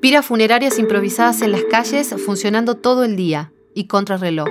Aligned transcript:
Piras 0.00 0.26
funerarias 0.26 0.78
improvisadas 0.78 1.42
en 1.42 1.50
las 1.50 1.64
calles 1.64 2.14
funcionando 2.24 2.76
todo 2.76 3.02
el 3.02 3.16
día 3.16 3.52
y 3.74 3.88
contrarreloj. 3.88 4.48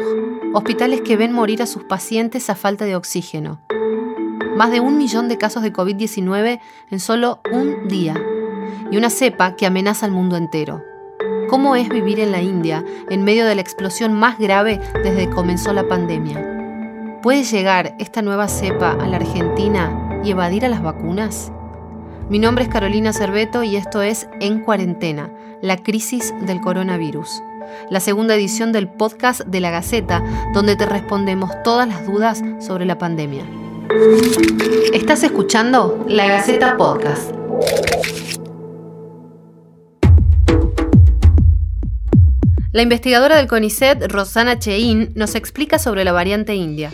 Hospitales 0.53 0.99
que 1.01 1.15
ven 1.15 1.31
morir 1.31 1.61
a 1.61 1.67
sus 1.67 1.85
pacientes 1.85 2.49
a 2.49 2.55
falta 2.55 2.83
de 2.83 2.97
oxígeno. 2.97 3.61
Más 4.57 4.71
de 4.71 4.81
un 4.81 4.97
millón 4.97 5.29
de 5.29 5.37
casos 5.37 5.63
de 5.63 5.71
COVID-19 5.71 6.59
en 6.91 6.99
solo 6.99 7.39
un 7.49 7.87
día. 7.87 8.21
Y 8.91 8.97
una 8.97 9.09
cepa 9.09 9.55
que 9.55 9.65
amenaza 9.65 10.05
al 10.05 10.11
mundo 10.11 10.35
entero. 10.35 10.83
¿Cómo 11.49 11.77
es 11.77 11.87
vivir 11.87 12.19
en 12.19 12.33
la 12.33 12.41
India 12.41 12.83
en 13.09 13.23
medio 13.23 13.45
de 13.45 13.55
la 13.55 13.61
explosión 13.61 14.11
más 14.13 14.37
grave 14.39 14.81
desde 15.01 15.29
que 15.29 15.33
comenzó 15.33 15.71
la 15.71 15.87
pandemia? 15.87 17.19
¿Puede 17.21 17.45
llegar 17.45 17.95
esta 17.99 18.21
nueva 18.21 18.49
cepa 18.49 18.91
a 18.91 19.07
la 19.07 19.15
Argentina 19.15 20.19
y 20.25 20.31
evadir 20.31 20.65
a 20.65 20.69
las 20.69 20.83
vacunas? 20.83 21.53
Mi 22.29 22.39
nombre 22.39 22.65
es 22.65 22.69
Carolina 22.69 23.13
Cerveto 23.13 23.63
y 23.63 23.77
esto 23.77 24.01
es 24.01 24.27
En 24.41 24.59
Cuarentena, 24.59 25.31
la 25.61 25.77
crisis 25.77 26.33
del 26.41 26.59
coronavirus. 26.59 27.41
La 27.89 28.01
segunda 28.01 28.35
edición 28.35 28.73
del 28.73 28.89
podcast 28.89 29.45
de 29.45 29.61
la 29.61 29.71
Gaceta, 29.71 30.21
donde 30.53 30.75
te 30.75 30.85
respondemos 30.85 31.51
todas 31.63 31.87
las 31.87 32.05
dudas 32.05 32.43
sobre 32.59 32.85
la 32.85 32.97
pandemia. 32.97 33.45
Estás 34.93 35.23
escuchando 35.23 36.05
La 36.09 36.27
Gaceta 36.27 36.75
Podcast. 36.75 37.31
La 42.73 42.81
investigadora 42.81 43.37
del 43.37 43.47
CONICET, 43.47 44.11
Rosana 44.11 44.59
Chein, 44.59 45.13
nos 45.15 45.35
explica 45.35 45.79
sobre 45.79 46.03
la 46.03 46.11
variante 46.11 46.55
india. 46.55 46.91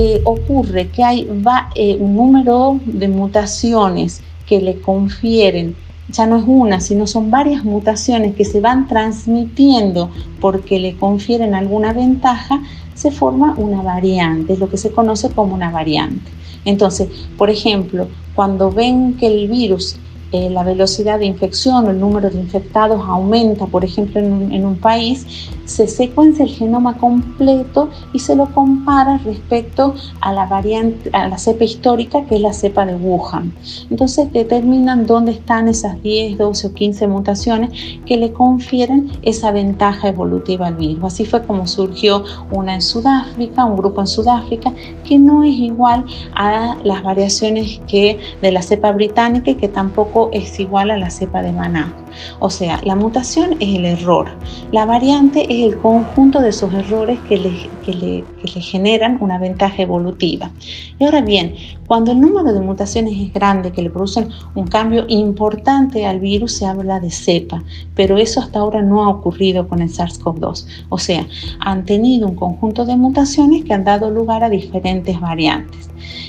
Eh, 0.00 0.20
ocurre 0.22 0.90
que 0.90 1.02
hay 1.02 1.28
eh, 1.74 1.96
un 1.98 2.14
número 2.14 2.78
de 2.86 3.08
mutaciones 3.08 4.22
que 4.46 4.60
le 4.60 4.80
confieren, 4.80 5.74
ya 6.08 6.24
no 6.24 6.36
es 6.36 6.44
una, 6.46 6.78
sino 6.78 7.08
son 7.08 7.32
varias 7.32 7.64
mutaciones 7.64 8.36
que 8.36 8.44
se 8.44 8.60
van 8.60 8.86
transmitiendo 8.86 10.10
porque 10.40 10.78
le 10.78 10.96
confieren 10.96 11.52
alguna 11.52 11.92
ventaja, 11.92 12.62
se 12.94 13.10
forma 13.10 13.56
una 13.56 13.82
variante, 13.82 14.52
es 14.52 14.60
lo 14.60 14.70
que 14.70 14.76
se 14.76 14.92
conoce 14.92 15.30
como 15.30 15.52
una 15.52 15.72
variante. 15.72 16.30
Entonces, 16.64 17.08
por 17.36 17.50
ejemplo, 17.50 18.06
cuando 18.36 18.70
ven 18.70 19.14
que 19.14 19.26
el 19.26 19.48
virus 19.48 19.96
eh, 20.30 20.50
la 20.50 20.62
velocidad 20.62 21.18
de 21.18 21.24
infección 21.24 21.86
o 21.86 21.90
el 21.90 21.98
número 21.98 22.28
de 22.28 22.38
infectados 22.38 23.00
aumenta, 23.06 23.66
por 23.66 23.82
ejemplo, 23.82 24.20
en 24.20 24.66
un, 24.66 24.76
país, 24.76 25.26
se 25.64 25.88
secuencia 25.88 26.44
el 26.44 26.50
genoma 26.50 26.98
completo 26.98 27.88
y 28.12 28.18
se 28.18 28.36
lo 28.36 28.46
compara 28.52 29.18
respecto 29.24 29.94
a 30.20 30.32
la 30.32 30.46
variante, 30.46 31.10
a 31.14 31.28
la 31.28 31.38
cepa 31.38 31.64
histórica 31.64 32.24
que 32.26 32.36
es 32.36 32.40
la 32.42 32.52
cepa 32.52 32.84
de 32.84 32.94
Wuhan. 32.94 33.54
Entonces 33.90 34.30
determinan 34.32 35.06
dónde 35.06 35.32
están 35.32 35.66
esas 35.66 36.00
10, 36.02 36.38
12 36.38 36.66
o 36.66 36.72
15 36.74 37.08
mutaciones 37.08 37.70
que 38.04 38.16
le 38.18 38.32
confieren 38.32 39.10
esa 39.22 39.50
ventaja 39.50 40.08
evolutiva 40.08 40.66
al 40.66 40.76
virus. 40.76 41.04
Así 41.04 41.24
fue 41.24 41.42
como 41.42 41.66
surgió 41.66 42.24
una 42.50 42.74
en 42.74 42.82
Sudáfrica, 42.82 43.64
un 43.64 43.76
grupo 43.76 44.02
en 44.02 44.06
Sudáfrica, 44.06 44.72
que 45.04 45.18
no 45.18 45.42
es 45.42 45.54
igual 45.54 46.04
a 46.34 46.76
las 46.84 47.02
variaciones 47.02 47.80
que 47.88 48.18
de 48.42 48.52
la 48.52 48.62
cepa 48.62 48.92
británica 48.92 49.50
y 49.50 49.54
que 49.54 49.68
tampoco 49.68 50.17
es 50.32 50.58
igual 50.58 50.90
a 50.90 50.96
la 50.96 51.10
cepa 51.10 51.42
de 51.42 51.52
maná. 51.52 51.92
O 52.40 52.50
sea, 52.50 52.80
la 52.84 52.94
mutación 52.94 53.56
es 53.60 53.76
el 53.76 53.84
error. 53.84 54.28
La 54.72 54.86
variante 54.86 55.42
es 55.42 55.72
el 55.72 55.78
conjunto 55.78 56.40
de 56.40 56.50
esos 56.50 56.72
errores 56.74 57.18
que 57.28 57.36
le, 57.36 57.70
que 57.84 57.92
le, 57.92 58.24
generan 58.60 59.18
una 59.20 59.38
ventaja 59.38 59.82
evolutiva. 59.82 60.50
Y 60.98 61.04
ahora 61.04 61.20
bien, 61.20 61.54
cuando 61.86 62.12
el 62.12 62.20
número 62.20 62.52
de 62.52 62.60
mutaciones 62.60 63.14
es 63.18 63.32
grande, 63.32 63.72
que 63.72 63.82
le 63.82 63.90
producen 63.90 64.28
un 64.54 64.66
cambio 64.66 65.04
importante 65.08 66.06
al 66.06 66.20
virus, 66.20 66.52
se 66.52 66.66
habla 66.66 67.00
de 67.00 67.10
cepa, 67.10 67.62
pero 67.94 68.18
eso 68.18 68.40
hasta 68.40 68.58
ahora 68.58 68.82
no 68.82 69.04
ha 69.04 69.08
ocurrido 69.08 69.68
con 69.68 69.80
el 69.80 69.88
SARS-CoV-2. 69.88 70.66
O 70.88 70.98
sea, 70.98 71.26
han 71.60 71.84
tenido 71.84 72.28
un 72.28 72.34
conjunto 72.34 72.84
de 72.84 72.96
mutaciones 72.96 73.64
que 73.64 73.74
han 73.74 73.84
dado 73.84 74.10
lugar 74.10 74.44
a 74.44 74.50
diferentes 74.50 75.18
variantes. 75.20 75.88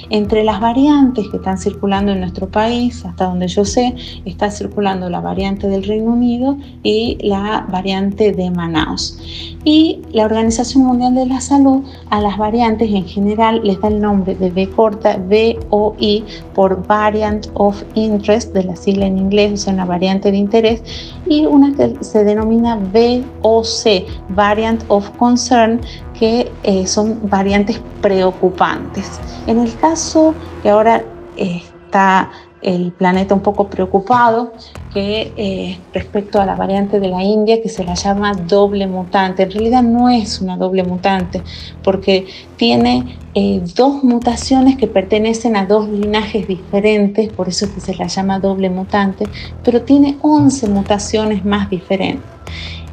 Entre 0.10 0.44
las 0.44 0.60
variantes 0.60 1.28
que 1.30 1.38
están 1.38 1.58
circulando 1.58 2.12
en 2.12 2.22
nuestro 2.22 2.50
país, 2.50 3.06
hasta 3.06 3.26
donde 3.26 3.48
yo 3.48 3.66
sé, 3.66 3.96
está 4.26 4.50
circulando 4.50 5.10
la 5.10 5.20
variante 5.20 5.68
del 5.70 5.84
Reino 5.84 6.12
Unido 6.12 6.58
y 6.84 7.18
la 7.22 7.66
variante 7.72 8.32
de 8.32 8.50
Manaus. 8.52 9.18
Y 9.64 10.02
la 10.12 10.26
Organización 10.26 10.86
Mundial 10.86 11.16
de 11.16 11.26
la 11.26 11.42
Salud 11.42 11.84
a 12.10 12.22
las 12.22 12.38
variantes 12.38 12.90
en 12.90 13.06
general 13.06 13.62
les 13.64 13.80
da 13.82 13.90
el 13.90 14.02
nombre 14.02 14.36
de 14.36 14.50
V 14.50 14.70
corta, 14.72 15.18
VOI, 15.18 16.24
por 16.56 16.86
Variant 16.88 17.48
of 17.54 17.84
Interest, 17.96 18.54
de 18.54 18.64
la 18.64 18.76
sigla 18.76 19.06
en 19.06 19.18
inglés, 19.18 19.54
o 19.54 19.58
sea, 19.58 19.74
una 19.74 19.86
variante 19.86 20.32
de 20.32 20.38
interés, 20.38 20.82
y 21.26 21.46
una 21.46 21.74
que 21.76 21.96
se 22.04 22.24
denomina 22.24 22.76
VOC, 22.76 24.06
Variant 24.30 24.84
of 24.88 25.10
Concern, 25.18 25.82
que 26.18 26.52
eh, 26.64 26.86
son 26.86 27.20
variantes 27.30 27.82
preocupantes. 28.02 29.20
En 29.48 29.60
el 29.60 29.74
caso 29.78 30.34
que 30.62 30.70
ahora 30.70 31.04
está 31.38 32.30
el 32.62 32.92
planeta 32.92 33.34
un 33.34 33.42
poco 33.42 33.70
preocupado 33.70 34.52
que 34.94 35.32
eh, 35.38 35.80
respecto 35.94 36.42
a 36.42 36.46
la 36.46 36.56
variante 36.56 37.00
de 37.00 37.08
la 37.08 37.24
India 37.24 37.62
que 37.62 37.70
se 37.70 37.84
la 37.84 37.94
llama 37.94 38.34
doble 38.34 38.88
mutante. 38.88 39.44
En 39.44 39.52
realidad 39.52 39.84
no 39.84 40.10
es 40.10 40.42
una 40.42 40.58
doble 40.58 40.84
mutante 40.84 41.42
porque 41.84 42.28
tiene 42.58 43.18
eh, 43.34 43.62
dos 43.76 44.04
mutaciones 44.04 44.76
que 44.78 44.88
pertenecen 44.88 45.56
a 45.56 45.66
dos 45.66 45.88
linajes 45.88 46.48
diferentes, 46.48 47.32
por 47.32 47.48
eso 47.48 47.66
es 47.66 47.72
que 47.72 47.82
se 47.82 47.96
la 47.96 48.08
llama 48.08 48.40
doble 48.40 48.70
mutante, 48.70 49.26
pero 49.64 49.84
tiene 49.84 50.18
11 50.22 50.68
mutaciones 50.70 51.46
más 51.46 51.70
diferentes. 51.70 52.26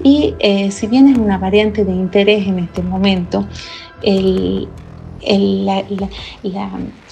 Y 0.02 0.34
eh, 0.38 0.70
si 0.70 0.86
bien 0.86 1.08
es 1.08 1.18
una 1.18 1.38
variante 1.38 1.84
de 1.84 1.92
interés 1.92 2.46
en 2.46 2.58
este 2.60 2.82
momento, 2.82 3.46
el, 4.02 4.68
la, 5.64 5.82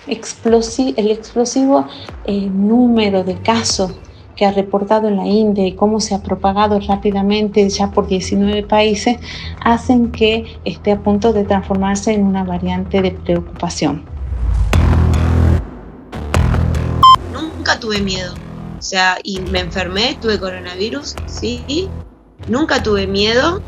el 0.07 1.11
explosivo 1.11 1.87
eh, 2.27 2.49
número 2.51 3.25
de 3.25 3.37
casos 3.41 3.93
que 4.37 4.45
ha 4.45 4.53
reportado 4.53 5.09
en 5.09 5.17
la 5.17 5.27
India 5.27 5.67
y 5.67 5.75
cómo 5.75 6.01
se 6.01 6.15
ha 6.15 6.23
propagado 6.23 6.81
rápidamente 6.81 7.69
ya 7.69 7.91
por 7.91 8.07
19 8.07 8.65
países, 8.65 9.19
hacen 9.61 10.11
que 10.11 10.59
esté 10.65 10.93
a 10.93 11.01
punto 11.01 11.33
de 11.33 11.45
transformarse 11.45 12.13
en 12.13 12.25
una 12.25 12.45
variante 12.45 13.01
de 13.01 13.13
preocupación. 13.13 14.05
Nunca 17.33 17.79
tuve 17.79 18.01
miedo, 18.01 18.35
o 18.79 18.83
sea, 18.83 19.19
y 19.23 19.41
me 19.41 19.61
enfermé, 19.61 20.19
tuve 20.21 20.39
coronavirus, 20.39 21.15
sí, 21.27 21.89
nunca 22.49 22.83
tuve 22.83 23.07
miedo. 23.07 23.63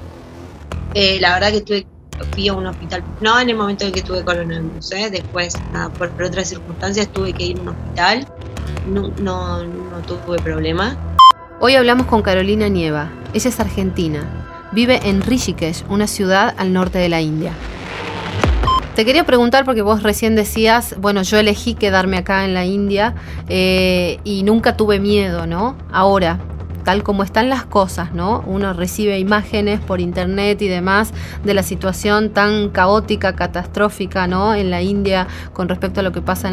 Eh, 0.95 1.19
la 1.21 1.35
verdad 1.35 1.53
que 1.53 1.61
tuve 1.61 1.87
fui 2.33 2.49
a 2.49 2.55
un 2.55 2.67
hospital, 2.67 3.03
no 3.21 3.39
en 3.39 3.51
el 3.51 3.57
momento 3.57 3.85
en 3.85 3.93
que 3.93 4.03
tuve 4.03 4.25
coronavirus, 4.25 4.93
¿eh? 4.93 5.11
después 5.11 5.55
por, 5.99 6.11
otras 6.23 6.49
circunstancias 6.49 7.09
tuve 7.09 7.33
que 7.33 7.45
ir 7.47 7.59
a 7.59 7.63
un 7.63 7.69
hospital, 7.69 8.27
no, 8.89 9.09
no, 9.19 9.65
tuve 10.07 10.39
problema. 10.39 10.97
Hoy 11.61 11.75
hablamos 11.75 12.07
con 12.07 12.23
Carolina 12.23 12.69
Nieva, 12.69 13.11
ella 13.33 13.49
es 13.49 13.61
argentina, 13.61 14.69
vive 14.73 15.01
en 15.05 15.23
Rishikesh, 15.23 15.85
una 15.89 16.07
ciudad 16.07 16.55
al 16.59 16.73
norte 16.73 16.99
de 16.99 17.09
la 17.09 17.21
India. 17.21 17.53
Te 18.95 19.05
quería 19.05 19.25
preguntar 19.25 19.67
porque 19.67 19.83
vos 19.83 20.03
recién 20.03 20.37
decías, 20.37 20.95
bueno, 20.99 21.23
yo 21.23 21.37
elegí 21.37 21.75
quedarme 21.75 22.17
acá 22.17 22.47
en 22.47 22.55
la 22.55 22.65
India 22.65 23.15
eh, 23.47 24.21
y 24.25 24.43
nunca 24.43 24.75
tuve 24.75 25.01
miedo, 25.01 25.47
¿no? 25.47 25.77
Ahora, 25.93 26.39
tal 26.87 27.03
como 27.03 27.25
están 27.25 27.49
las 27.49 27.67
cosas, 27.67 28.13
¿no? 28.13 28.45
Uno 28.47 28.73
recibe 28.73 29.19
imágenes 29.19 29.81
por 29.81 30.01
internet 30.01 30.63
y 30.63 30.69
demás 30.69 31.11
de 31.43 31.53
la 31.53 31.65
situación 31.65 32.31
tan 32.31 32.69
caótica, 32.69 33.35
catastrófica, 33.35 34.29
¿no? 34.29 34.55
En 34.55 34.71
la 34.71 34.83
India 34.83 35.27
con 35.53 35.69
respecto 35.69 35.99
a 35.99 36.05
lo 36.05 36.13
que 36.13 36.23
pasa 36.23 36.49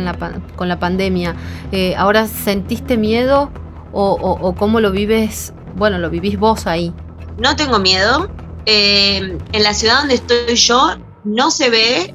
con 0.56 0.70
la 0.70 0.80
pandemia. 0.80 1.36
Eh, 1.72 1.94
¿Ahora 1.96 2.26
sentiste 2.26 2.98
miedo 2.98 3.52
o, 3.92 4.56
cómo 4.58 4.80
lo 4.80 4.90
vives? 4.90 5.54
Bueno, 5.76 6.00
lo 6.00 6.10
vivís 6.10 6.40
vos 6.40 6.66
ahí. 6.66 6.92
No 7.38 7.56
tengo 7.56 7.78
miedo. 7.78 8.28
Eh, 8.66 9.38
en 9.52 9.64
la 9.64 9.76
ciudad 9.76 10.00
donde 10.00 10.16
estoy 10.16 10.56
yo 10.56 10.96
no 11.26 11.52
se 11.52 11.70
ve 11.70 12.12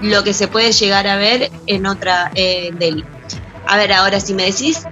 lo 0.00 0.22
que 0.22 0.32
se 0.32 0.46
puede 0.46 0.70
llegar 0.70 1.08
a 1.08 1.16
ver 1.16 1.50
en 1.66 1.86
otra 1.86 2.30
eh, 2.36 2.70
Delhi. 2.78 3.04
A 3.66 3.76
ver, 3.78 3.92
ahora 3.92 4.20
si 4.20 4.32
me 4.32 4.44
decís 4.44 4.86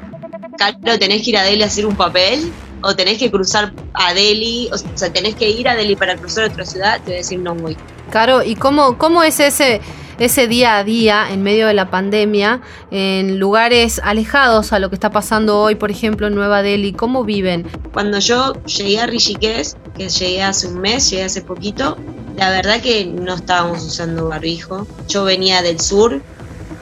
Claro, 0.61 0.99
tenés 0.99 1.23
que 1.23 1.31
ir 1.31 1.39
a 1.39 1.43
Delhi 1.43 1.63
a 1.63 1.67
hacer 1.67 1.87
un 1.87 1.97
papel 1.97 2.53
o 2.83 2.95
tenés 2.95 3.17
que 3.17 3.31
cruzar 3.31 3.73
a 3.95 4.13
Delhi, 4.13 4.69
o 4.71 4.77
sea, 4.77 5.11
tenés 5.11 5.35
que 5.35 5.49
ir 5.49 5.67
a 5.67 5.75
Delhi 5.75 5.97
para 5.97 6.17
cruzar 6.17 6.45
otra 6.45 6.67
ciudad, 6.67 6.99
te 6.99 7.05
voy 7.05 7.15
a 7.15 7.17
decir 7.17 7.39
no 7.39 7.55
muy. 7.55 7.79
Claro, 8.11 8.43
¿y 8.43 8.57
cómo, 8.57 8.99
cómo 8.99 9.23
es 9.23 9.41
ese, 9.41 9.81
ese 10.19 10.49
día 10.49 10.77
a 10.77 10.85
día 10.85 11.29
en 11.31 11.43
medio 11.43 11.67
de 11.67 11.73
la 11.73 11.89
pandemia 11.89 12.61
en 12.91 13.39
lugares 13.39 14.03
alejados 14.05 14.75
a 14.75 14.79
lo 14.79 14.91
que 14.91 14.97
está 14.97 15.11
pasando 15.11 15.59
hoy, 15.59 15.77
por 15.77 15.91
ejemplo, 15.91 16.27
en 16.27 16.35
Nueva 16.35 16.61
Delhi? 16.61 16.93
¿Cómo 16.93 17.25
viven? 17.25 17.67
Cuando 17.95 18.19
yo 18.19 18.53
llegué 18.65 19.01
a 19.01 19.07
Rishikesh, 19.07 19.73
que 19.97 20.11
llegué 20.11 20.43
hace 20.43 20.69
un 20.69 20.79
mes, 20.79 21.09
llegué 21.09 21.25
hace 21.25 21.41
poquito, 21.41 21.97
la 22.37 22.51
verdad 22.51 22.83
que 22.83 23.07
no 23.07 23.35
estábamos 23.35 23.83
usando 23.83 24.29
barbijo. 24.29 24.87
Yo 25.09 25.25
venía 25.25 25.63
del 25.63 25.81
sur 25.81 26.21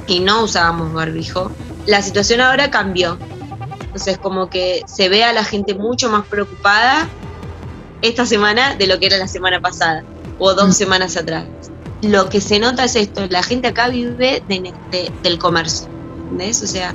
y 0.09 0.19
no 0.19 0.43
usábamos 0.43 0.93
barbijo. 0.93 1.53
La 1.87 2.03
situación 2.03 2.41
ahora 2.41 2.71
cambió 2.71 3.19
Entonces 3.99 4.19
como 4.19 4.49
que 4.49 4.85
se 4.87 5.09
ve 5.09 5.25
a 5.25 5.33
la 5.33 5.43
gente 5.43 5.75
mucho 5.75 6.09
más 6.09 6.25
preocupada 6.27 7.09
esta 8.01 8.27
semana 8.27 8.77
de 8.77 8.87
lo 8.87 9.01
que 9.01 9.07
era 9.07 9.19
la 9.19 9.27
semana 9.27 9.61
pasada 9.61 10.05
o 10.39 10.55
dos 10.55 10.69
mm. 10.69 10.73
semanas 10.73 11.17
atrás. 11.17 11.47
Lo 12.03 12.29
que 12.29 12.41
se 12.41 12.61
nota 12.61 12.85
es 12.85 12.95
esto, 12.95 13.27
la 13.29 13.43
gente 13.43 13.67
acá 13.67 13.89
vive 13.89 14.41
del 14.47 15.39
comercio, 15.41 15.89
¿ves? 16.31 16.63
O 16.63 16.69
sea, 16.69 16.95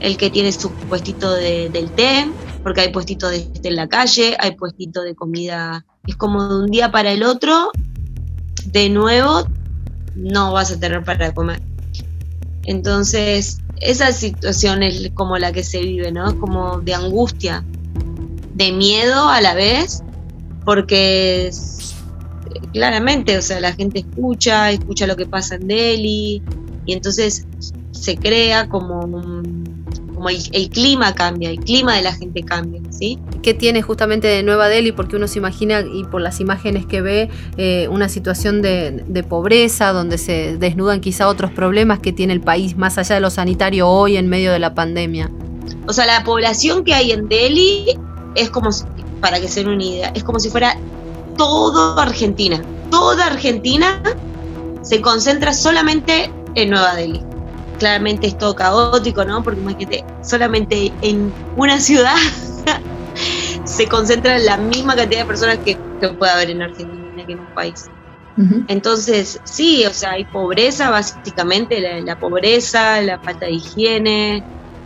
el 0.00 0.16
que 0.16 0.28
tiene 0.28 0.50
su 0.50 0.72
puestito 0.72 1.32
del 1.32 1.88
té, 1.92 2.28
porque 2.64 2.80
hay 2.80 2.88
puestito 2.88 3.28
de 3.28 3.42
té 3.42 3.68
en 3.68 3.76
la 3.76 3.88
calle, 3.88 4.36
hay 4.40 4.56
puestito 4.56 5.02
de 5.02 5.14
comida, 5.14 5.86
es 6.08 6.16
como 6.16 6.48
de 6.48 6.64
un 6.64 6.70
día 6.72 6.90
para 6.90 7.12
el 7.12 7.22
otro, 7.22 7.70
de 8.66 8.88
nuevo 8.88 9.46
no 10.16 10.52
vas 10.52 10.72
a 10.72 10.80
tener 10.80 11.04
para 11.04 11.32
comer. 11.32 11.62
Entonces, 12.64 13.58
esa 13.80 14.12
situación 14.12 14.82
es 14.82 15.10
como 15.14 15.38
la 15.38 15.52
que 15.52 15.64
se 15.64 15.80
vive, 15.80 16.12
¿no? 16.12 16.38
Como 16.38 16.80
de 16.80 16.94
angustia, 16.94 17.64
de 18.54 18.72
miedo 18.72 19.28
a 19.28 19.40
la 19.40 19.54
vez, 19.54 20.02
porque 20.64 21.50
claramente, 22.72 23.38
o 23.38 23.42
sea, 23.42 23.60
la 23.60 23.72
gente 23.72 24.00
escucha, 24.00 24.70
escucha 24.70 25.06
lo 25.06 25.16
que 25.16 25.26
pasa 25.26 25.54
en 25.54 25.68
Delhi, 25.68 26.42
y 26.86 26.92
entonces 26.92 27.46
se 27.92 28.16
crea 28.16 28.68
como 28.68 29.06
como 30.20 30.28
el, 30.28 30.68
clima 30.68 31.14
cambia, 31.14 31.48
el 31.48 31.60
clima 31.60 31.96
de 31.96 32.02
la 32.02 32.12
gente 32.12 32.42
cambia, 32.42 32.82
¿sí? 32.90 33.18
¿Qué 33.42 33.54
tiene 33.54 33.80
justamente 33.80 34.28
de 34.28 34.42
Nueva 34.42 34.68
Delhi? 34.68 34.92
Porque 34.92 35.16
uno 35.16 35.26
se 35.26 35.38
imagina, 35.38 35.80
y 35.80 36.04
por 36.04 36.20
las 36.20 36.40
imágenes 36.40 36.84
que 36.84 37.00
ve, 37.00 37.30
eh, 37.56 37.88
una 37.88 38.10
situación 38.10 38.60
de, 38.60 39.02
de, 39.08 39.22
pobreza, 39.22 39.94
donde 39.94 40.18
se 40.18 40.58
desnudan 40.58 41.00
quizá 41.00 41.26
otros 41.26 41.50
problemas 41.52 42.00
que 42.00 42.12
tiene 42.12 42.34
el 42.34 42.42
país, 42.42 42.76
más 42.76 42.98
allá 42.98 43.14
de 43.14 43.22
lo 43.22 43.30
sanitario 43.30 43.88
hoy 43.88 44.18
en 44.18 44.28
medio 44.28 44.52
de 44.52 44.58
la 44.58 44.74
pandemia. 44.74 45.30
O 45.86 45.94
sea, 45.94 46.04
la 46.04 46.22
población 46.22 46.84
que 46.84 46.92
hay 46.92 47.12
en 47.12 47.26
Delhi 47.26 47.86
es 48.34 48.50
como, 48.50 48.68
para 49.22 49.40
que 49.40 49.48
se 49.48 49.60
den 49.60 49.70
una 49.70 49.84
idea, 49.84 50.12
es 50.14 50.22
como 50.22 50.38
si 50.38 50.50
fuera 50.50 50.76
toda 51.38 52.02
Argentina. 52.02 52.62
Toda 52.90 53.24
Argentina 53.24 54.02
se 54.82 55.00
concentra 55.00 55.54
solamente 55.54 56.30
en 56.56 56.68
Nueva 56.68 56.94
Delhi 56.94 57.22
claramente 57.80 58.28
es 58.28 58.38
todo 58.38 58.54
caótico, 58.54 59.24
¿no? 59.24 59.42
Porque 59.42 59.58
imagínate, 59.58 60.04
solamente 60.22 60.92
en 61.02 61.32
una 61.56 61.80
ciudad 61.80 62.14
se 63.64 63.88
concentra 63.88 64.38
la 64.38 64.58
misma 64.58 64.94
cantidad 64.94 65.22
de 65.22 65.26
personas 65.26 65.58
que, 65.58 65.76
puede 66.18 66.32
haber 66.32 66.50
en 66.50 66.62
Argentina 66.62 67.26
que 67.26 67.32
en 67.32 67.40
un 67.40 67.54
país. 67.54 67.90
Entonces, 68.68 69.38
sí, 69.44 69.84
o 69.84 69.92
sea, 69.92 70.12
hay 70.12 70.24
pobreza, 70.24 70.88
básicamente, 70.88 72.00
la, 72.00 72.18
pobreza, 72.18 73.02
la 73.02 73.18
falta 73.18 73.44
de 73.44 73.52
higiene, 73.52 74.42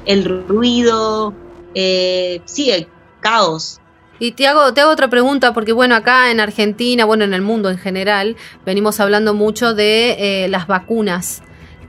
el 0.06 0.24
ruido, 0.48 1.32
eh, 1.72 2.40
sí, 2.46 2.72
el 2.72 2.88
caos. 3.20 3.80
Y 4.18 4.32
te 4.32 4.48
hago, 4.48 4.74
te 4.74 4.80
hago 4.80 4.90
otra 4.90 5.08
pregunta, 5.08 5.52
porque 5.54 5.72
bueno, 5.72 5.94
acá 5.94 6.32
en 6.32 6.40
Argentina, 6.40 7.04
bueno, 7.04 7.22
en 7.22 7.32
el 7.32 7.42
mundo 7.42 7.70
en 7.70 7.78
general, 7.78 8.36
venimos 8.66 8.98
hablando 8.98 9.34
mucho 9.34 9.72
de 9.72 10.44
eh, 10.44 10.48
las 10.48 10.66
vacunas. 10.66 11.42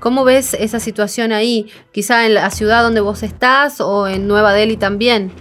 ¿Cómo 0.05 0.23
ves 0.23 0.53
esa 0.53 0.79
situación 0.79 1.31
ahí? 1.31 1.65
Quizá 1.91 2.27
en 2.27 2.35
la 2.35 2.51
ciudad 2.51 2.83
donde 2.83 3.01
vos 3.01 3.23
estás 3.23 3.81
o 3.81 4.05
en 4.05 4.27
Nueva 4.27 4.53
Delhi 4.53 4.77
también. 4.77 5.31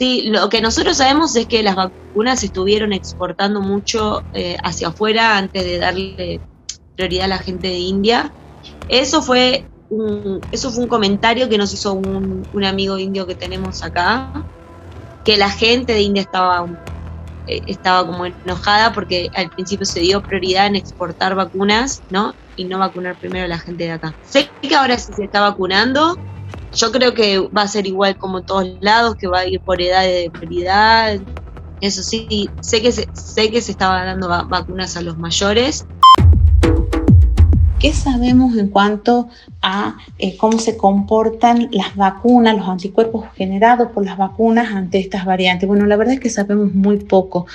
Sí, 0.00 0.24
lo 0.26 0.48
que 0.48 0.60
nosotros 0.60 0.96
sabemos 0.96 1.36
es 1.36 1.46
que 1.46 1.62
las 1.62 1.76
vacunas 1.76 2.42
estuvieron 2.42 2.92
exportando 2.92 3.60
mucho 3.60 4.24
eh, 4.34 4.56
hacia 4.64 4.88
afuera 4.88 5.38
antes 5.38 5.62
de 5.62 5.78
darle 5.78 6.40
prioridad 6.96 7.26
a 7.26 7.28
la 7.28 7.38
gente 7.38 7.68
de 7.68 7.78
India. 7.78 8.32
Eso 8.88 9.22
fue 9.22 9.64
un, 9.90 10.40
eso 10.50 10.72
fue 10.72 10.82
un 10.82 10.88
comentario 10.88 11.48
que 11.48 11.56
nos 11.56 11.72
hizo 11.72 11.92
un, 11.92 12.44
un 12.52 12.64
amigo 12.64 12.98
indio 12.98 13.28
que 13.28 13.36
tenemos 13.36 13.84
acá, 13.84 14.44
que 15.24 15.36
la 15.36 15.50
gente 15.50 15.92
de 15.92 16.00
India 16.00 16.22
estaba 16.22 16.66
eh, 17.46 17.62
estaba 17.68 18.04
como 18.04 18.26
enojada 18.26 18.92
porque 18.92 19.30
al 19.36 19.50
principio 19.50 19.86
se 19.86 20.00
dio 20.00 20.20
prioridad 20.20 20.66
en 20.66 20.74
exportar 20.74 21.36
vacunas, 21.36 22.02
¿no? 22.10 22.34
Y 22.56 22.64
no 22.64 22.78
vacunar 22.78 23.16
primero 23.16 23.44
a 23.44 23.48
la 23.48 23.58
gente 23.58 23.84
de 23.84 23.92
acá. 23.92 24.14
Sé 24.22 24.48
que 24.62 24.74
ahora 24.74 24.98
sí 24.98 25.12
se 25.14 25.24
está 25.24 25.40
vacunando. 25.40 26.18
Yo 26.74 26.92
creo 26.92 27.14
que 27.14 27.38
va 27.38 27.62
a 27.62 27.68
ser 27.68 27.86
igual 27.86 28.16
como 28.16 28.38
en 28.38 28.46
todos 28.46 28.66
lados, 28.80 29.16
que 29.16 29.26
va 29.26 29.40
a 29.40 29.46
ir 29.46 29.60
por 29.60 29.80
edad 29.80 30.02
de 30.02 30.30
prioridad. 30.32 31.18
Eso 31.80 32.02
sí, 32.02 32.48
sé 32.60 32.80
que 32.80 32.92
se, 32.92 33.08
sé 33.12 33.50
que 33.50 33.60
se 33.60 33.72
estaba 33.72 34.04
dando 34.04 34.28
vacunas 34.28 34.96
a 34.96 35.02
los 35.02 35.18
mayores, 35.18 35.86
¿Qué 37.78 37.92
sabemos 37.92 38.56
en 38.56 38.68
cuanto 38.68 39.28
a 39.60 39.98
eh, 40.18 40.36
cómo 40.38 40.58
se 40.58 40.78
comportan 40.78 41.68
las 41.72 41.94
vacunas, 41.94 42.56
los 42.56 42.66
anticuerpos 42.66 43.26
generados 43.34 43.92
por 43.92 44.04
las 44.04 44.16
vacunas 44.16 44.74
ante 44.74 44.98
estas 44.98 45.26
variantes? 45.26 45.68
Bueno, 45.68 45.84
la 45.84 45.96
verdad 45.96 46.14
es 46.14 46.20
que 46.20 46.30
sabemos 46.30 46.72
muy 46.72 46.96
poco 46.96 47.46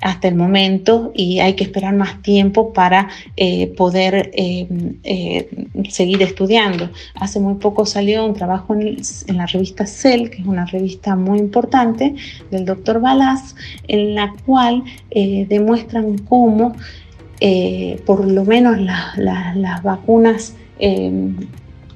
hasta 0.00 0.28
el 0.28 0.34
momento 0.34 1.12
y 1.14 1.40
hay 1.40 1.54
que 1.54 1.64
esperar 1.64 1.94
más 1.94 2.20
tiempo 2.22 2.72
para 2.72 3.08
eh, 3.36 3.68
poder 3.68 4.30
eh, 4.34 5.48
seguir 5.88 6.22
estudiando. 6.22 6.90
Hace 7.14 7.40
muy 7.40 7.54
poco 7.54 7.86
salió 7.86 8.24
un 8.24 8.34
trabajo 8.34 8.74
en, 8.74 8.98
la 9.28 9.46
revista 9.46 9.86
Cell, 9.86 10.28
que 10.28 10.42
es 10.42 10.46
una 10.46 10.66
revista 10.66 11.16
muy 11.16 11.38
importante, 11.38 12.14
del 12.50 12.64
doctor 12.64 13.00
Balas, 13.00 13.56
en 13.88 14.14
la 14.14 14.34
cual 14.44 14.84
demuestran 15.10 16.18
cómo 16.18 16.74
eh, 17.40 18.00
por 18.06 18.26
lo 18.26 18.44
menos 18.44 18.78
las 18.80 19.82
vacunas 19.82 20.54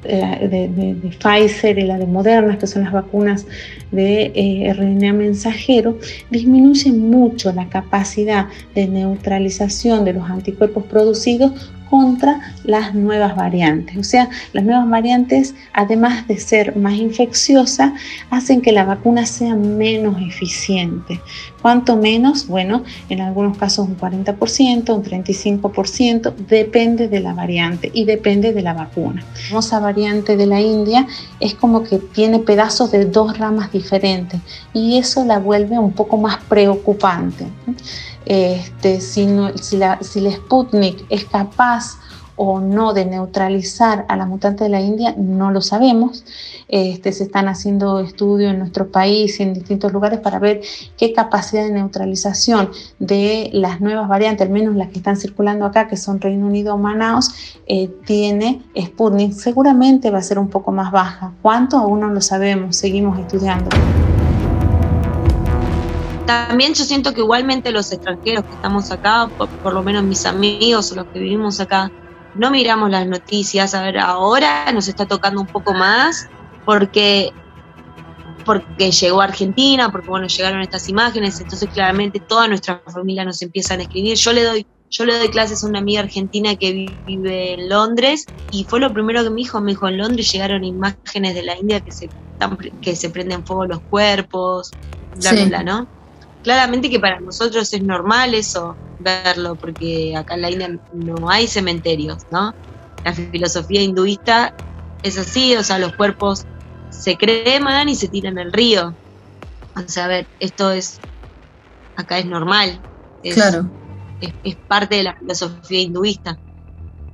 eh, 0.04 0.48
eh, 0.52 0.94
de, 1.02 1.10
Pfizer 1.18 1.78
y 1.78 1.82
la 1.82 1.98
de 1.98 2.06
Moderna, 2.06 2.58
que 2.58 2.66
son 2.66 2.84
las 2.84 2.92
vacunas 2.92 3.46
de 3.90 4.72
RNA 4.76 5.12
mensajero, 5.12 5.98
disminuyen 6.30 7.10
mucho 7.10 7.52
la 7.52 7.68
capacidad 7.68 8.48
de 8.74 8.86
neutralización 8.86 10.04
de 10.04 10.14
los 10.14 10.30
anticuerpos 10.30 10.84
producidos 10.84 11.72
contra 11.90 12.40
las 12.64 12.94
nuevas 12.94 13.34
variantes. 13.34 13.96
O 13.98 14.04
sea, 14.04 14.30
las 14.52 14.64
nuevas 14.64 14.88
variantes, 14.88 15.54
además 15.72 16.26
de 16.28 16.38
ser 16.38 16.76
más 16.76 16.94
infecciosas, 16.94 17.92
hacen 18.30 18.62
que 18.62 18.70
la 18.70 18.84
vacuna 18.84 19.26
sea 19.26 19.56
menos 19.56 20.16
eficiente. 20.22 21.20
¿Cuánto 21.60 21.96
menos? 21.96 22.46
Bueno, 22.46 22.84
en 23.08 23.20
algunos 23.20 23.58
casos 23.58 23.88
un 23.88 23.98
40%, 23.98 24.94
un 24.94 25.02
35%, 25.02 26.34
depende 26.48 27.08
de 27.08 27.20
la 27.20 27.34
variante 27.34 27.90
y 27.92 28.04
depende 28.04 28.52
de 28.52 28.62
la 28.62 28.72
vacuna. 28.72 29.22
La 29.34 29.40
famosa 29.48 29.80
variante 29.80 30.36
de 30.36 30.46
la 30.46 30.60
India 30.60 31.06
es 31.40 31.54
como 31.54 31.82
que 31.82 31.98
tiene 31.98 32.38
pedazos 32.38 32.92
de 32.92 33.04
dos 33.04 33.36
ramas 33.36 33.72
diferentes 33.72 34.40
y 34.72 34.96
eso 34.96 35.24
la 35.24 35.38
vuelve 35.38 35.78
un 35.78 35.92
poco 35.92 36.16
más 36.16 36.38
preocupante. 36.44 37.46
Este, 38.26 39.00
si, 39.00 39.26
si, 39.60 39.76
la, 39.76 39.98
Sputnik 40.02 41.04
es 41.08 41.24
capaz 41.24 41.79
o 42.42 42.58
no 42.58 42.94
de 42.94 43.04
neutralizar 43.04 44.06
a 44.08 44.16
la 44.16 44.24
mutante 44.24 44.64
de 44.64 44.70
la 44.70 44.80
India, 44.80 45.14
no 45.18 45.50
lo 45.50 45.60
sabemos. 45.60 46.24
Este, 46.68 47.12
se 47.12 47.24
están 47.24 47.48
haciendo 47.48 48.00
estudios 48.00 48.52
en 48.52 48.60
nuestro 48.60 48.90
país 48.90 49.38
y 49.38 49.42
en 49.42 49.52
distintos 49.52 49.92
lugares 49.92 50.20
para 50.20 50.38
ver 50.38 50.62
qué 50.96 51.12
capacidad 51.12 51.64
de 51.64 51.70
neutralización 51.70 52.70
de 52.98 53.50
las 53.52 53.82
nuevas 53.82 54.08
variantes, 54.08 54.46
al 54.46 54.54
menos 54.54 54.74
las 54.74 54.88
que 54.88 54.98
están 55.00 55.18
circulando 55.18 55.66
acá, 55.66 55.86
que 55.86 55.98
son 55.98 56.18
Reino 56.18 56.46
Unido 56.46 56.74
o 56.74 56.78
Manaus, 56.78 57.30
eh, 57.66 57.90
tiene 58.06 58.62
Sputnik. 58.74 59.32
Seguramente 59.32 60.10
va 60.10 60.20
a 60.20 60.22
ser 60.22 60.38
un 60.38 60.48
poco 60.48 60.72
más 60.72 60.92
baja. 60.92 61.32
¿Cuánto? 61.42 61.76
Aún 61.76 62.00
no 62.00 62.08
lo 62.08 62.22
sabemos, 62.22 62.74
seguimos 62.74 63.18
estudiando. 63.18 63.68
También 66.30 66.74
yo 66.74 66.84
siento 66.84 67.12
que 67.12 67.22
igualmente 67.22 67.72
los 67.72 67.90
extranjeros 67.90 68.44
que 68.44 68.54
estamos 68.54 68.92
acá, 68.92 69.28
por, 69.36 69.74
lo 69.74 69.82
menos 69.82 70.04
mis 70.04 70.24
amigos 70.26 70.92
o 70.92 70.94
los 70.94 71.06
que 71.06 71.18
vivimos 71.18 71.58
acá, 71.58 71.90
no 72.36 72.52
miramos 72.52 72.88
las 72.88 73.04
noticias. 73.04 73.74
A 73.74 73.82
ver, 73.82 73.98
ahora 73.98 74.70
nos 74.72 74.86
está 74.86 75.06
tocando 75.06 75.40
un 75.40 75.48
poco 75.48 75.74
más 75.74 76.28
porque 76.64 77.32
porque 78.44 78.92
llegó 78.92 79.20
a 79.20 79.24
Argentina, 79.24 79.90
porque 79.90 80.08
bueno, 80.08 80.28
llegaron 80.28 80.60
estas 80.60 80.88
imágenes, 80.88 81.40
entonces 81.40 81.68
claramente 81.68 82.20
toda 82.20 82.46
nuestra 82.46 82.80
familia 82.86 83.24
nos 83.24 83.42
empiezan 83.42 83.80
a 83.80 83.82
escribir. 83.82 84.16
Yo 84.16 84.32
le 84.32 84.44
doy, 84.44 84.66
yo 84.88 85.04
le 85.06 85.18
doy 85.18 85.28
clases 85.30 85.64
a 85.64 85.66
una 85.66 85.80
amiga 85.80 86.00
argentina 86.00 86.54
que 86.54 86.88
vive 87.06 87.54
en 87.54 87.68
Londres 87.68 88.24
y 88.52 88.62
fue 88.64 88.78
lo 88.78 88.92
primero 88.92 89.24
que 89.24 89.30
me 89.30 89.36
dijo, 89.36 89.60
me 89.60 89.72
dijo, 89.72 89.88
en 89.88 89.98
Londres 89.98 90.30
llegaron 90.30 90.62
imágenes 90.62 91.34
de 91.34 91.42
la 91.42 91.58
India 91.58 91.80
que 91.80 91.90
se, 91.90 92.08
que 92.80 92.94
se 92.94 93.10
prenden 93.10 93.44
fuego 93.44 93.66
los 93.66 93.80
cuerpos, 93.80 94.70
bla, 95.16 95.32
bla, 95.32 95.62
¿no? 95.64 95.99
Claramente 96.42 96.88
que 96.88 97.00
para 97.00 97.20
nosotros 97.20 97.72
es 97.72 97.82
normal 97.82 98.34
eso, 98.34 98.76
verlo, 98.98 99.56
porque 99.56 100.16
acá 100.16 100.34
en 100.34 100.42
la 100.42 100.50
India 100.50 100.80
no 100.92 101.28
hay 101.28 101.46
cementerios, 101.46 102.18
¿no? 102.30 102.54
La 103.04 103.12
filosofía 103.12 103.82
hinduista 103.82 104.54
es 105.02 105.18
así, 105.18 105.56
o 105.56 105.62
sea, 105.62 105.78
los 105.78 105.94
cuerpos 105.94 106.46
se 106.90 107.16
creman 107.16 107.88
y 107.88 107.94
se 107.94 108.08
tiran 108.08 108.38
al 108.38 108.52
río. 108.52 108.94
O 109.76 109.88
sea, 109.88 110.06
a 110.06 110.08
ver, 110.08 110.26
esto 110.38 110.70
es, 110.70 111.00
acá 111.96 112.18
es 112.18 112.26
normal. 112.26 112.80
claro. 113.22 113.70
Es, 114.20 114.56
parte 114.68 114.96
de 114.96 115.04
la 115.04 115.16
filosofía 115.16 115.80
hinduista. 115.80 116.38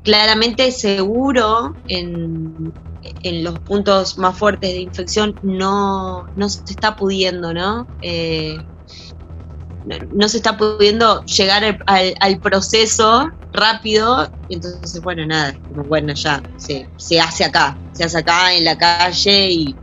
Claramente 0.03 0.73
seguro 0.73 1.77
en, 1.87 2.73
en 3.23 3.45
los 3.45 3.59
puntos 3.61 4.19
más 4.19 4.37
fuertes 4.37 4.73
de 4.73 4.81
infección 4.81 5.39
no, 5.43 6.27
no 6.35 6.49
se 6.49 6.63
está 6.69 6.97
pudiendo, 6.97 7.55
¿no? 7.55 7.87
Eh, 8.03 8.59
no 10.13 10.29
se 10.29 10.39
está 10.39 10.57
pudiendo 10.57 11.25
llegar 11.25 11.79
al, 11.87 12.41
proceso 12.41 13.29
rápido, 13.53 14.29
entonces, 14.49 15.01
bueno, 15.03 15.27
nada, 15.27 15.57
bueno, 15.69 16.13
ya, 16.15 16.43
se, 16.57 16.89
se, 16.97 17.21
hace 17.21 17.45
acá, 17.45 17.79
se 17.93 18.05
hace 18.05 18.19
acá 18.19 18.53
en 18.55 18.65
la 18.65 18.77
calle 18.77 19.51
y, 19.51 19.79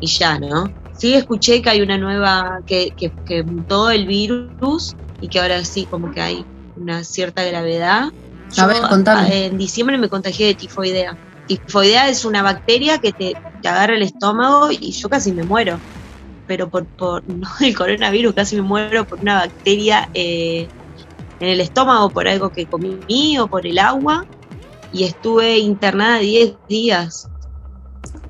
y 0.00 0.06
ya, 0.06 0.38
¿no? 0.38 0.72
Sí, 0.92 1.14
escuché 1.14 1.60
que 1.60 1.70
hay 1.70 1.80
una 1.80 1.98
nueva, 1.98 2.60
que, 2.66 2.92
que, 2.96 3.12
que 3.24 3.42
mutó 3.42 3.90
el 3.90 4.06
virus 4.06 4.94
y 5.20 5.28
que 5.28 5.40
ahora 5.40 5.64
sí, 5.64 5.86
como 5.86 6.10
que 6.10 6.20
hay 6.20 6.44
una 6.76 7.02
cierta 7.02 7.44
gravedad. 7.44 8.10
a 8.56 8.66
ver, 8.66 8.82
contame. 8.88 9.46
En 9.46 9.58
diciembre 9.58 9.98
me 9.98 10.08
contagié 10.08 10.48
de 10.48 10.54
tifoidea. 10.54 11.18
Tifoidea 11.46 12.08
es 12.08 12.24
una 12.24 12.42
bacteria 12.42 12.98
que 12.98 13.12
te, 13.12 13.34
te 13.60 13.68
agarra 13.68 13.96
el 13.96 14.02
estómago 14.02 14.70
y 14.70 14.92
yo 14.92 15.08
casi 15.08 15.32
me 15.32 15.44
muero 15.44 15.82
pero 16.46 16.68
por, 16.68 16.86
por 16.86 17.22
no 17.28 17.48
el 17.60 17.76
coronavirus, 17.76 18.34
casi 18.34 18.56
me 18.56 18.62
muero 18.62 19.04
por 19.04 19.20
una 19.20 19.34
bacteria 19.34 20.08
eh, 20.14 20.68
en 21.40 21.48
el 21.48 21.60
estómago, 21.60 22.10
por 22.10 22.28
algo 22.28 22.50
que 22.50 22.66
comí 22.66 23.38
o 23.38 23.46
por 23.46 23.66
el 23.66 23.78
agua, 23.78 24.26
y 24.92 25.04
estuve 25.04 25.58
internada 25.58 26.18
10 26.18 26.54
días. 26.68 27.28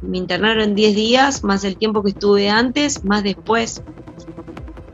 Me 0.00 0.18
internaron 0.18 0.74
10 0.74 0.94
días, 0.94 1.44
más 1.44 1.64
el 1.64 1.76
tiempo 1.76 2.02
que 2.02 2.10
estuve 2.10 2.48
antes, 2.48 3.04
más 3.04 3.22
después. 3.22 3.82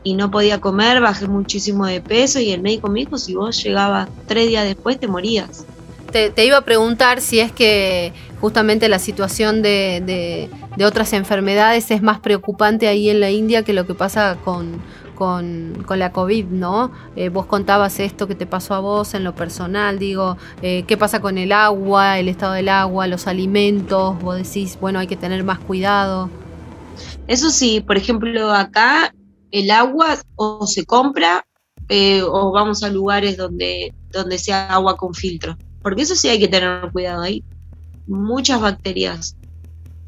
Y 0.03 0.15
no 0.15 0.31
podía 0.31 0.59
comer, 0.59 0.99
bajé 0.99 1.27
muchísimo 1.27 1.85
de 1.85 2.01
peso 2.01 2.39
y 2.39 2.51
el 2.51 2.61
médico 2.61 2.89
me 2.89 3.01
dijo, 3.01 3.17
si 3.17 3.35
vos 3.35 3.63
llegabas 3.63 4.09
3 4.27 4.47
días 4.47 4.65
después, 4.65 4.99
te 4.99 5.07
morías. 5.07 5.65
Te, 6.11 6.45
iba 6.45 6.57
a 6.57 6.65
preguntar 6.65 7.21
si 7.21 7.39
es 7.39 7.53
que 7.53 8.11
justamente 8.41 8.89
la 8.89 8.99
situación 8.99 9.61
de, 9.61 10.49
otras 10.85 11.13
enfermedades 11.13 11.89
es 11.89 12.01
más 12.01 12.19
preocupante 12.19 12.87
ahí 12.87 13.09
en 13.09 13.21
la 13.21 13.29
India 13.29 13.63
que 13.63 13.71
lo 13.71 13.87
que 13.87 13.93
pasa 13.93 14.37
con, 14.43 14.81
con, 15.15 15.85
la 15.95 16.11
COVID, 16.11 16.47
¿no? 16.47 16.91
Eh, 17.15 17.29
vos 17.29 17.45
contabas 17.45 17.99
esto 18.01 18.27
que 18.27 18.35
te 18.35 18.45
pasó 18.45 18.73
a 18.73 18.79
vos 18.79 19.13
en 19.13 19.23
lo 19.23 19.35
personal, 19.35 19.99
digo, 19.99 20.37
eh, 20.61 20.83
¿qué 20.85 20.97
pasa 20.97 21.21
con 21.21 21.37
el 21.37 21.53
agua, 21.53 22.19
el 22.19 22.27
estado 22.27 22.53
del 22.53 22.67
agua, 22.67 23.07
los 23.07 23.27
alimentos? 23.27 24.19
Vos 24.21 24.35
decís, 24.35 24.77
bueno, 24.81 24.99
hay 24.99 25.07
que 25.07 25.17
tener 25.17 25.45
más 25.45 25.59
cuidado. 25.59 26.29
Eso 27.27 27.51
sí, 27.51 27.79
por 27.79 27.95
ejemplo, 27.95 28.51
acá 28.51 29.13
el 29.51 29.71
agua 29.71 30.17
o 30.35 30.67
se 30.67 30.85
compra 30.85 31.45
eh, 31.87 32.21
o 32.21 32.51
vamos 32.51 32.83
a 32.83 32.89
lugares 32.89 33.37
donde, 33.37 33.93
donde 34.11 34.37
sea 34.37 34.67
agua 34.73 34.97
con 34.97 35.13
filtro 35.13 35.55
porque 35.81 36.03
eso 36.03 36.15
sí 36.15 36.29
hay 36.29 36.39
que 36.39 36.47
tener 36.47 36.91
cuidado, 36.91 37.21
hay 37.21 37.43
muchas 38.07 38.61
bacterias. 38.61 39.35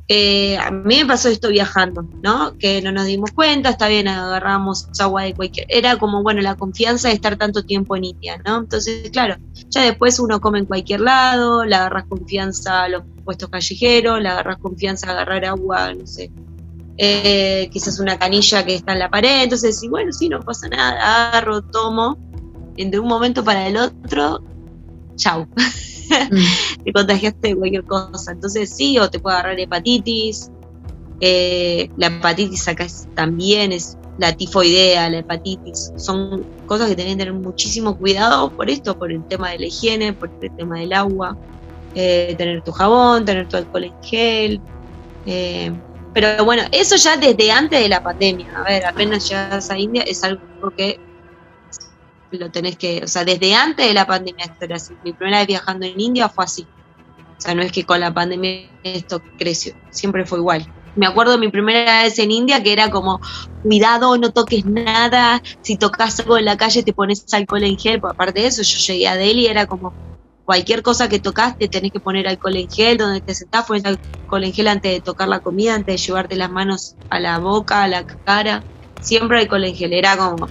Eh, 0.09 0.57
a 0.57 0.69
mí 0.69 0.97
me 0.97 1.05
pasó 1.05 1.29
esto 1.29 1.47
viajando, 1.47 2.07
¿no? 2.21 2.57
Que 2.57 2.81
no 2.81 2.91
nos 2.91 3.05
dimos 3.05 3.31
cuenta, 3.31 3.69
está 3.69 3.87
bien, 3.87 4.07
agarramos 4.09 4.87
agua 4.99 5.23
de 5.23 5.33
cualquier... 5.33 5.65
Era 5.69 5.97
como, 5.97 6.21
bueno, 6.21 6.41
la 6.41 6.55
confianza 6.55 7.07
de 7.07 7.15
estar 7.15 7.37
tanto 7.37 7.63
tiempo 7.63 7.95
en 7.95 8.03
India, 8.03 8.41
¿no? 8.45 8.57
Entonces, 8.57 9.09
claro, 9.11 9.37
ya 9.69 9.81
después 9.83 10.19
uno 10.19 10.41
come 10.41 10.59
en 10.59 10.65
cualquier 10.65 10.99
lado, 10.99 11.63
le 11.63 11.75
agarras 11.75 12.05
confianza 12.09 12.83
a 12.83 12.89
los 12.89 13.03
puestos 13.23 13.49
callejeros, 13.49 14.21
le 14.21 14.27
agarras 14.27 14.57
confianza 14.57 15.07
a 15.07 15.11
agarrar 15.11 15.45
agua, 15.45 15.93
no 15.93 16.05
sé, 16.05 16.29
eh, 16.97 17.69
quizás 17.71 17.99
una 17.99 18.19
canilla 18.19 18.65
que 18.65 18.75
está 18.75 18.93
en 18.93 18.99
la 18.99 19.09
pared, 19.09 19.43
entonces, 19.43 19.79
sí, 19.79 19.87
bueno, 19.87 20.11
sí, 20.11 20.27
no 20.27 20.41
pasa 20.41 20.67
nada, 20.67 21.29
agarro, 21.29 21.61
tomo, 21.61 22.17
de 22.75 22.99
un 22.99 23.07
momento 23.07 23.43
para 23.43 23.67
el 23.67 23.77
otro 23.77 24.43
chau. 25.15 25.45
Mm. 25.45 26.83
te 26.85 26.93
contagiaste 26.93 27.49
de 27.49 27.55
cualquier 27.55 27.83
cosa. 27.85 28.31
Entonces 28.31 28.69
sí, 28.75 28.97
o 28.99 29.09
te 29.09 29.19
puede 29.19 29.37
agarrar 29.37 29.59
hepatitis. 29.59 30.51
Eh, 31.19 31.89
la 31.97 32.07
hepatitis 32.07 32.67
acá 32.67 32.85
también 33.15 33.71
es 33.71 33.97
la 34.17 34.33
tifoidea, 34.33 35.09
la 35.09 35.19
hepatitis. 35.19 35.91
Son 35.97 36.43
cosas 36.65 36.89
que 36.89 36.95
tienen 36.95 37.17
que 37.17 37.25
tener 37.25 37.39
muchísimo 37.39 37.97
cuidado 37.97 38.51
por 38.51 38.69
esto, 38.69 38.97
por 38.97 39.11
el 39.11 39.23
tema 39.27 39.51
de 39.51 39.59
la 39.59 39.65
higiene, 39.67 40.13
por 40.13 40.29
el 40.41 40.55
tema 40.55 40.79
del 40.79 40.93
agua. 40.93 41.37
Eh, 41.95 42.35
tener 42.37 42.63
tu 42.63 42.71
jabón, 42.71 43.25
tener 43.25 43.47
tu 43.47 43.57
alcohol 43.57 43.85
en 43.85 44.03
gel. 44.03 44.61
Eh, 45.25 45.71
pero 46.13 46.45
bueno, 46.45 46.63
eso 46.71 46.95
ya 46.95 47.17
desde 47.17 47.51
antes 47.51 47.81
de 47.81 47.89
la 47.89 48.03
pandemia. 48.03 48.47
A 48.55 48.63
ver, 48.63 48.85
apenas 48.85 49.27
llegas 49.29 49.69
a 49.69 49.77
India 49.77 50.03
es 50.03 50.23
algo 50.23 50.41
que 50.77 50.99
lo 52.37 52.51
tenés 52.51 52.77
que, 52.77 53.01
o 53.03 53.07
sea, 53.07 53.23
desde 53.25 53.55
antes 53.55 53.87
de 53.87 53.93
la 53.93 54.05
pandemia 54.05 54.45
esto 54.45 54.65
era 54.65 54.75
así. 54.77 54.93
Mi 55.03 55.13
primera 55.13 55.39
vez 55.39 55.47
viajando 55.47 55.85
en 55.85 55.99
India 55.99 56.29
fue 56.29 56.45
así. 56.45 56.67
O 57.37 57.41
sea, 57.41 57.55
no 57.55 57.61
es 57.61 57.71
que 57.71 57.85
con 57.85 57.99
la 57.99 58.13
pandemia 58.13 58.69
esto 58.83 59.21
creció, 59.37 59.73
siempre 59.89 60.25
fue 60.25 60.39
igual. 60.39 60.65
Me 60.95 61.07
acuerdo 61.07 61.37
mi 61.39 61.49
primera 61.49 62.03
vez 62.03 62.19
en 62.19 62.31
India 62.31 62.61
que 62.61 62.71
era 62.71 62.91
como, 62.91 63.19
cuidado, 63.63 64.17
no 64.17 64.31
toques 64.31 64.65
nada, 64.65 65.41
si 65.61 65.75
tocas 65.75 66.19
algo 66.19 66.37
en 66.37 66.45
la 66.45 66.55
calle 66.55 66.83
te 66.83 66.93
pones 66.93 67.25
alcohol 67.33 67.63
en 67.63 67.77
gel. 67.77 67.99
Aparte 68.03 68.41
de 68.41 68.47
eso, 68.47 68.61
yo 68.61 68.77
llegué 68.93 69.07
a 69.07 69.15
Delhi 69.15 69.47
era 69.47 69.65
como, 69.65 69.93
cualquier 70.45 70.83
cosa 70.83 71.09
que 71.09 71.19
tocaste 71.19 71.67
tenés 71.67 71.91
que 71.91 71.99
poner 71.99 72.27
alcohol 72.27 72.55
en 72.55 72.69
gel, 72.69 72.97
donde 72.97 73.21
te 73.21 73.33
sentás 73.33 73.65
pones 73.65 73.83
alcohol 73.85 74.43
en 74.43 74.53
gel 74.53 74.67
antes 74.67 74.91
de 74.91 75.01
tocar 75.01 75.27
la 75.27 75.39
comida, 75.39 75.73
antes 75.73 75.95
de 75.95 76.05
llevarte 76.07 76.35
las 76.35 76.51
manos 76.51 76.95
a 77.09 77.19
la 77.19 77.39
boca, 77.39 77.83
a 77.83 77.87
la 77.87 78.05
cara, 78.05 78.63
siempre 79.01 79.39
alcohol 79.39 79.63
en 79.63 79.75
gel, 79.75 79.93
era 79.93 80.17
como, 80.17 80.47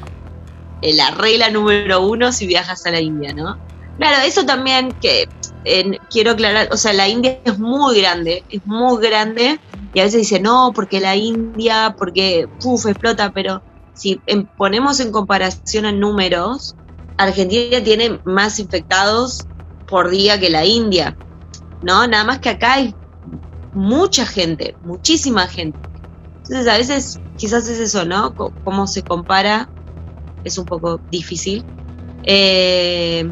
la 0.83 1.13
regla 1.13 1.51
número 1.51 2.05
uno 2.07 2.33
si 2.33 2.47
viajas 2.47 2.85
a 2.87 2.91
la 2.91 3.01
India, 3.01 3.33
¿no? 3.33 3.57
Claro, 3.99 4.23
eso 4.27 4.45
también 4.45 4.93
que 5.01 5.29
quiero 6.11 6.33
aclarar, 6.33 6.69
o 6.73 6.77
sea, 6.77 6.93
la 6.93 7.09
India 7.09 7.39
es 7.45 7.59
muy 7.59 8.01
grande, 8.01 8.45
es 8.49 8.67
muy 8.67 9.01
grande, 9.01 9.61
y 9.95 10.01
a 10.01 10.05
veces 10.05 10.23
dice, 10.23 10.41
no, 10.41 10.73
porque 10.75 11.01
la 11.01 11.15
India, 11.15 11.95
porque, 11.97 12.49
puf, 12.61 12.87
explota, 12.87 13.31
pero 13.31 13.63
si 13.95 14.21
ponemos 14.57 14.99
en 14.99 15.13
comparación 15.13 15.85
en 15.85 16.01
números, 16.01 16.75
Argentina 17.17 17.83
tiene 17.85 18.21
más 18.25 18.59
infectados 18.59 19.47
por 19.87 20.11
día 20.11 20.41
que 20.41 20.51
la 20.51 20.65
India, 20.65 21.17
¿no? 21.83 22.07
Nada 22.09 22.25
más 22.25 22.41
que 22.41 22.49
acá 22.49 22.75
hay 22.75 22.95
mucha 23.73 24.27
gente, 24.27 24.75
muchísima 24.83 25.47
gente. 25.47 25.79
Entonces 26.39 26.67
a 26.67 26.77
veces 26.77 27.21
quizás 27.37 27.69
es 27.69 27.79
eso, 27.79 28.05
¿no? 28.05 28.35
cómo 28.35 28.87
se 28.87 29.03
compara 29.03 29.69
es 30.45 30.59
un 30.59 30.67
poco 30.67 31.01
difícil. 31.11 31.65
Eh, 32.25 33.31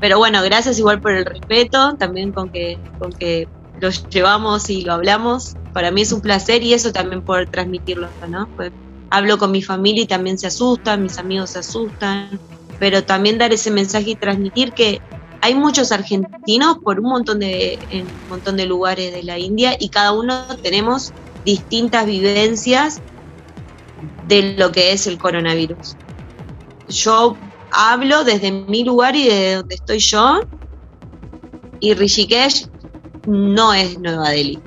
pero 0.00 0.18
bueno, 0.18 0.42
gracias 0.42 0.78
igual 0.78 1.00
por 1.00 1.12
el 1.12 1.24
respeto, 1.24 1.96
también 1.96 2.32
con 2.32 2.50
que, 2.50 2.78
con 2.98 3.10
que 3.10 3.48
lo 3.80 3.90
llevamos 3.90 4.68
y 4.70 4.82
lo 4.82 4.92
hablamos. 4.92 5.54
Para 5.72 5.90
mí 5.90 6.02
es 6.02 6.12
un 6.12 6.20
placer 6.20 6.62
y 6.62 6.74
eso 6.74 6.92
también 6.92 7.22
poder 7.22 7.48
transmitirlo, 7.48 8.10
¿no? 8.28 8.48
Pues 8.54 8.70
hablo 9.10 9.38
con 9.38 9.50
mi 9.50 9.62
familia 9.62 10.02
y 10.02 10.06
también 10.06 10.38
se 10.38 10.46
asustan, 10.46 11.02
mis 11.02 11.18
amigos 11.18 11.50
se 11.50 11.60
asustan, 11.60 12.38
pero 12.78 13.04
también 13.04 13.38
dar 13.38 13.52
ese 13.52 13.70
mensaje 13.70 14.10
y 14.10 14.14
transmitir 14.16 14.72
que 14.72 15.00
hay 15.40 15.54
muchos 15.54 15.92
argentinos 15.92 16.78
por 16.78 17.00
un 17.00 17.10
montón 17.10 17.38
de, 17.38 17.78
un 17.92 18.28
montón 18.28 18.56
de 18.56 18.66
lugares 18.66 19.12
de 19.12 19.22
la 19.22 19.38
India 19.38 19.76
y 19.78 19.88
cada 19.88 20.12
uno 20.12 20.46
tenemos 20.62 21.12
distintas 21.44 22.06
vivencias 22.06 23.00
de 24.26 24.54
lo 24.58 24.72
que 24.72 24.92
es 24.92 25.06
el 25.06 25.18
coronavirus 25.18 25.96
yo 26.88 27.36
hablo 27.70 28.24
desde 28.24 28.50
mi 28.52 28.84
lugar 28.84 29.16
y 29.16 29.24
desde 29.24 29.54
donde 29.54 29.74
estoy 29.74 29.98
yo, 29.98 30.40
y 31.80 31.94
Rishikesh 31.94 32.68
no 33.26 33.74
es 33.74 33.98
Nueva 33.98 34.30
Delhi. 34.30 34.58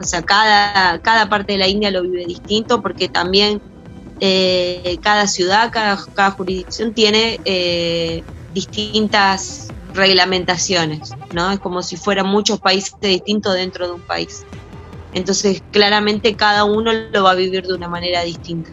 O 0.00 0.04
sea, 0.04 0.22
cada, 0.22 1.00
cada 1.00 1.28
parte 1.28 1.52
de 1.52 1.58
la 1.58 1.68
India 1.68 1.90
lo 1.90 2.02
vive 2.02 2.24
distinto 2.24 2.82
porque 2.82 3.08
también 3.08 3.60
eh, 4.20 4.98
cada 5.02 5.26
ciudad, 5.26 5.70
cada, 5.72 6.30
jurisdicción 6.30 6.92
tiene 6.92 7.40
eh, 7.44 8.22
distintas 8.54 9.68
reglamentaciones, 9.94 11.12
¿no? 11.32 11.50
Es 11.50 11.58
como 11.58 11.82
si 11.82 11.96
fueran 11.96 12.26
muchos 12.26 12.60
países 12.60 12.94
distintos 13.00 13.54
dentro 13.54 13.86
de 13.86 13.94
un 13.94 14.00
país. 14.00 14.44
Entonces, 15.14 15.62
claramente 15.70 16.34
cada 16.34 16.64
uno 16.64 16.92
lo 16.92 17.24
va 17.24 17.32
a 17.32 17.34
vivir 17.34 17.66
de 17.66 17.74
una 17.74 17.88
manera 17.88 18.22
distinta. 18.22 18.70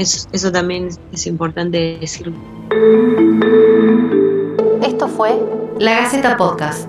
Eso, 0.00 0.50
también 0.50 0.88
es 1.12 1.26
importante 1.26 1.98
decirlo. 2.00 2.32
Esto 4.82 5.08
fue 5.08 5.38
La 5.78 6.00
Gaceta 6.00 6.38
Podcast. 6.38 6.88